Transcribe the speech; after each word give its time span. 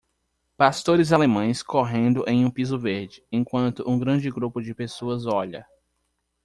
Pastores 0.57 1.13
alemães 1.13 1.61
correndo 1.61 2.23
em 2.27 2.43
um 2.43 2.49
piso 2.49 2.75
verde, 2.75 3.23
enquanto 3.31 3.87
um 3.87 3.99
grande 3.99 4.31
grupo 4.31 4.59
de 4.59 4.73
pessoas 4.73 5.27
olhar. 5.27 5.69